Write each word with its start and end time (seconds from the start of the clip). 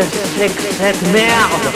que 0.00 0.18
c'est 0.38 0.48
que 0.48 0.74
cette 0.74 1.12
merde 1.12 1.75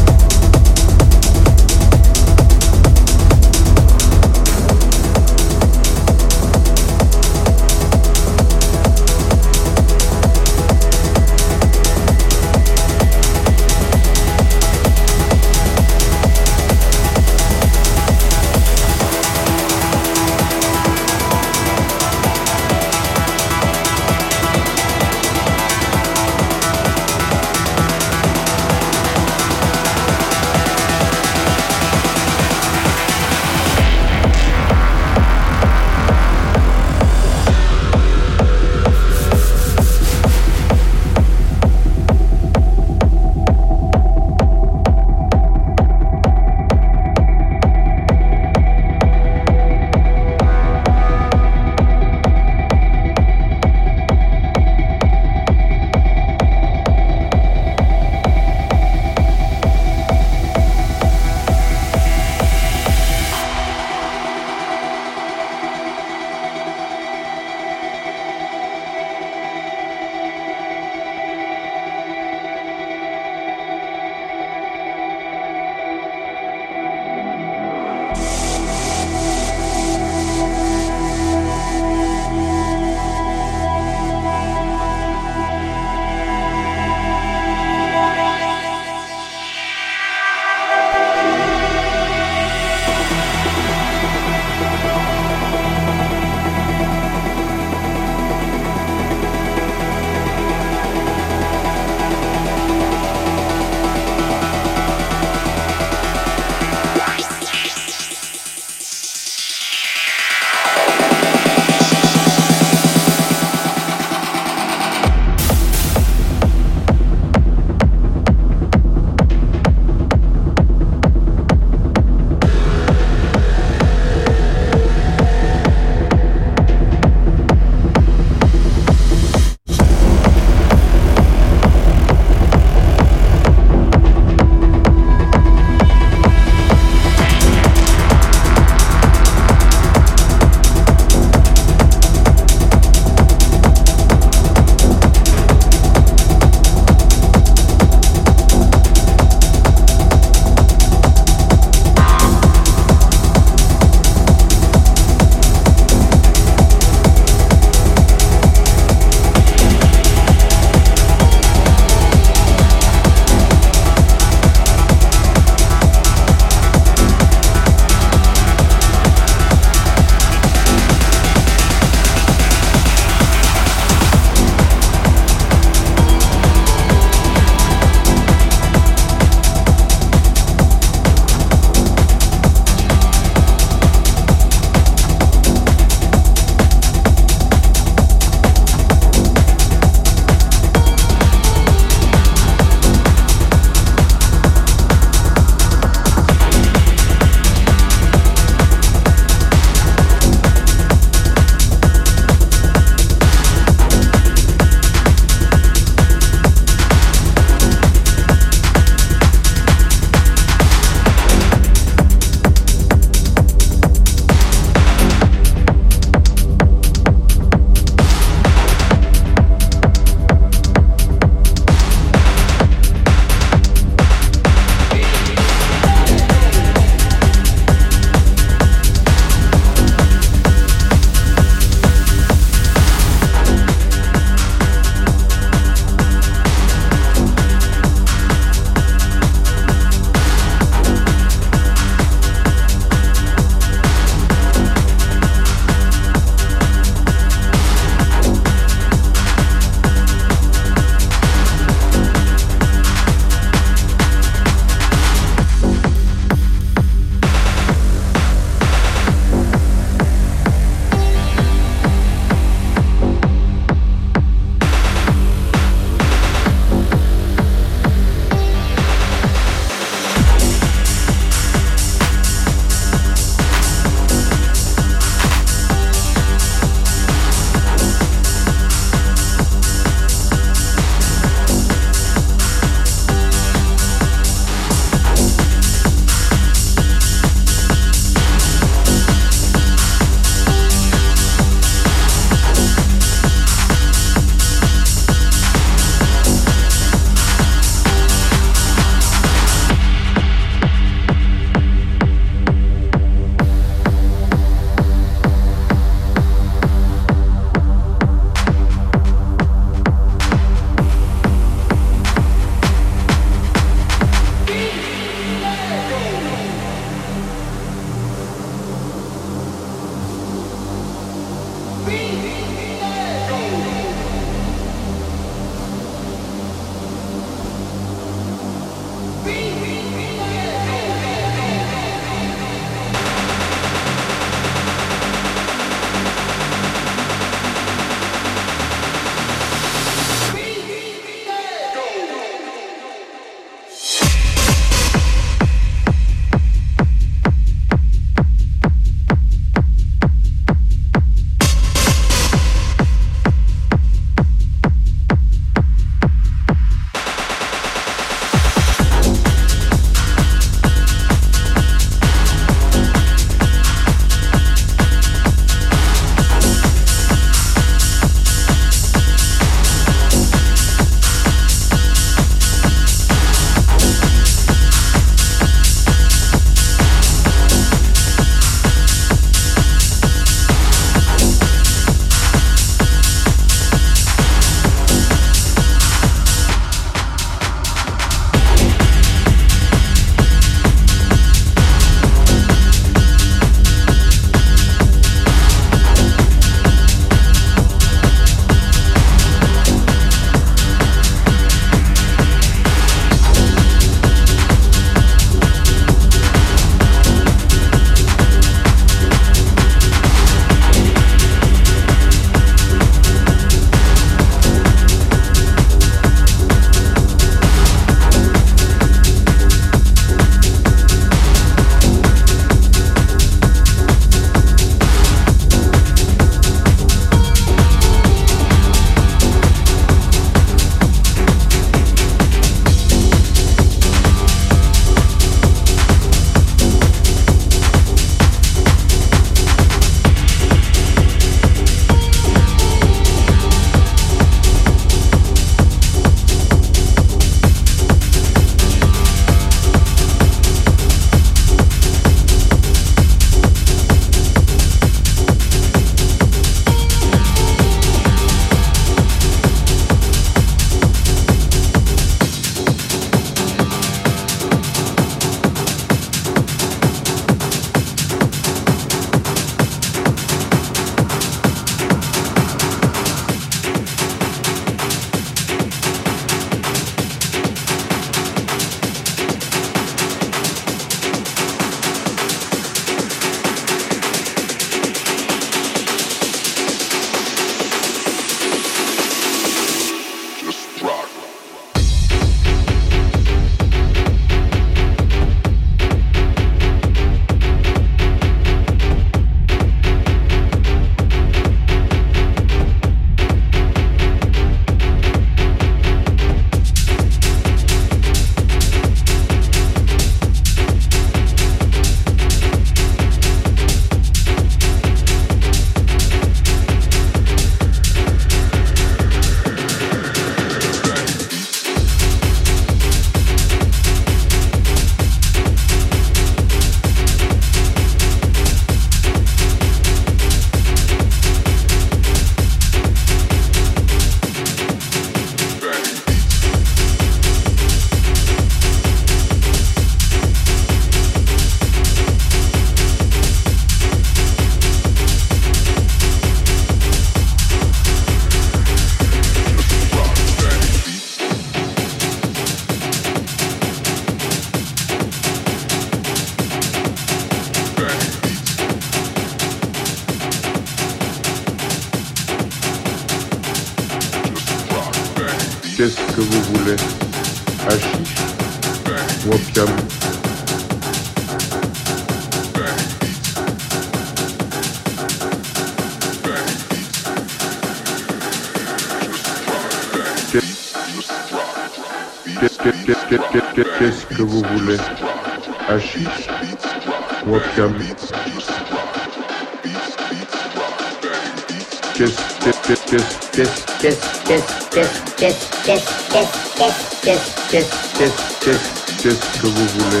que 599.40 599.46
vous 599.46 599.66
voulez. 599.78 600.00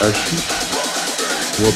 Hachiche 0.00 0.48
ou 1.60 1.66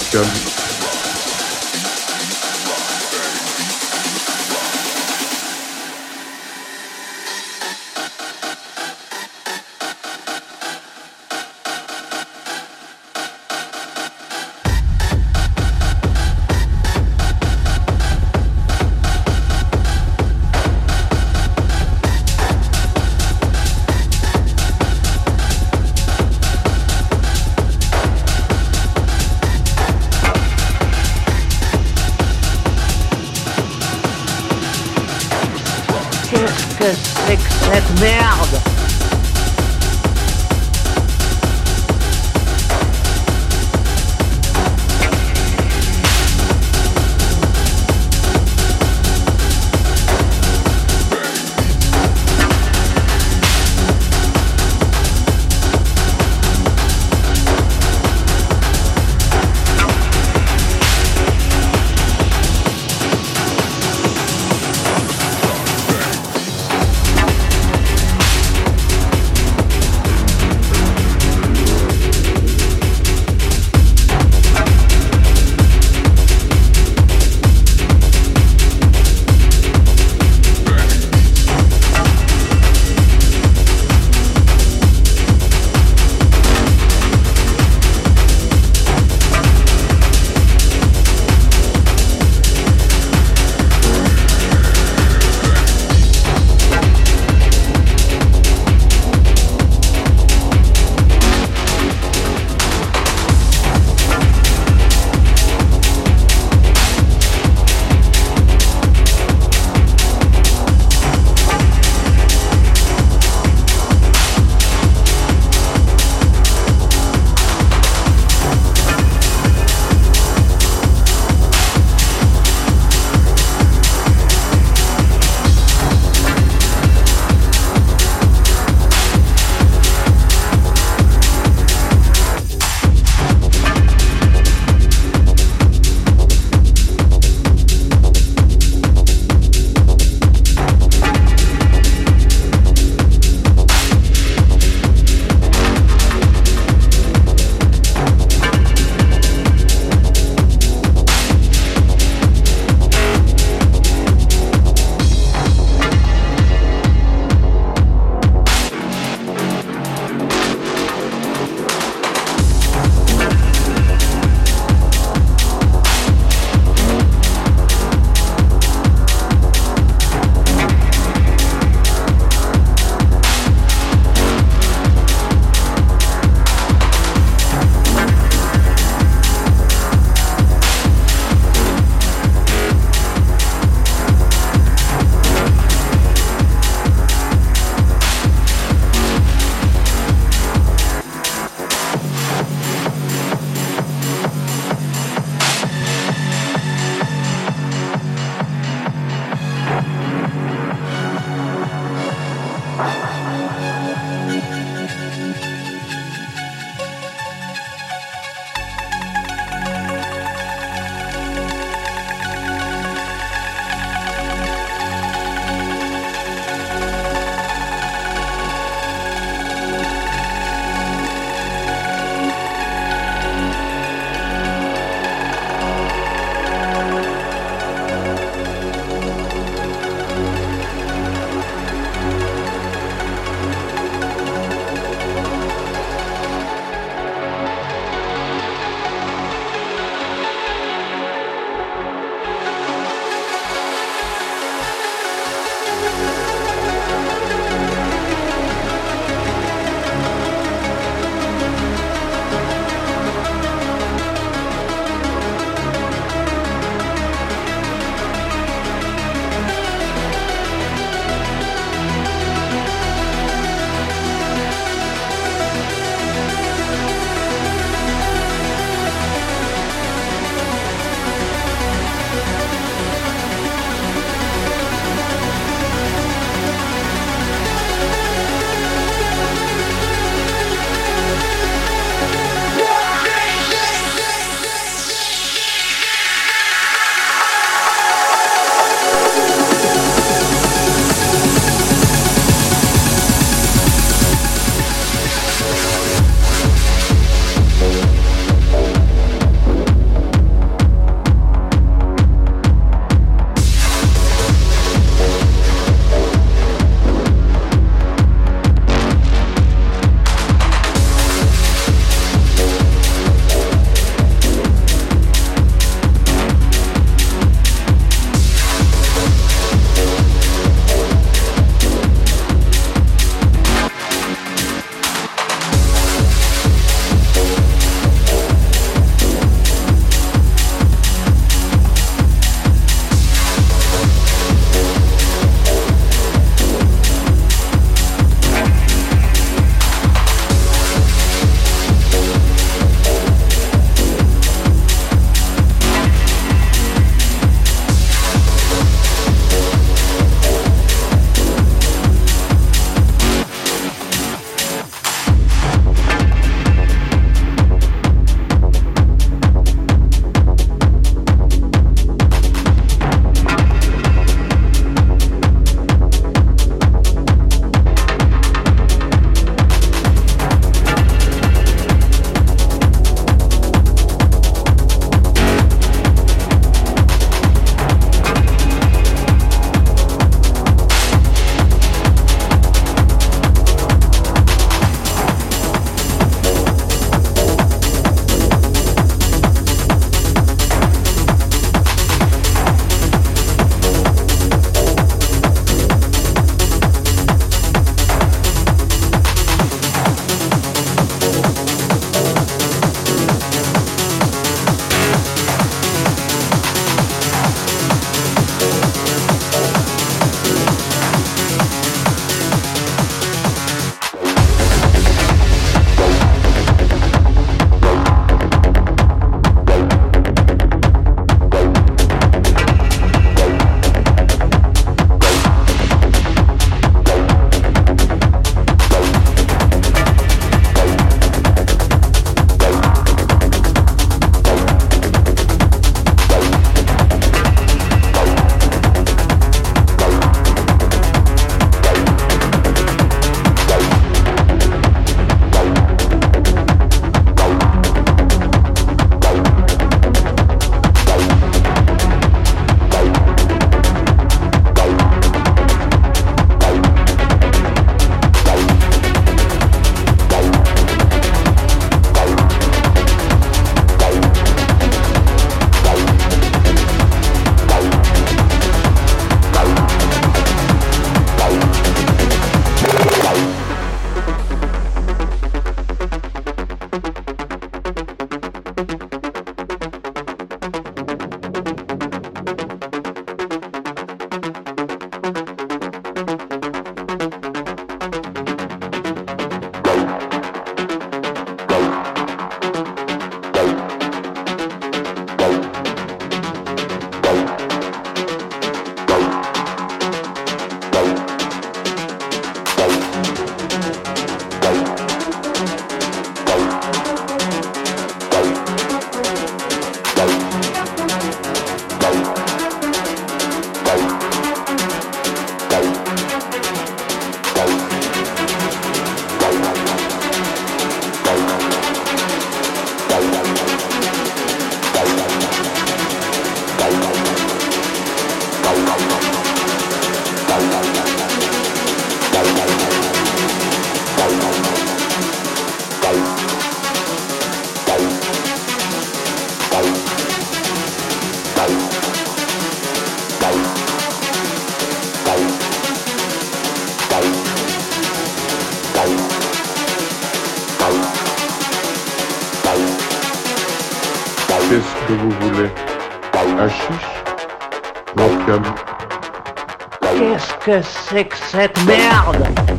que 560.45 560.61
c'est 560.63 561.05
que 561.05 561.17
cette 561.17 561.65
merde 561.65 562.52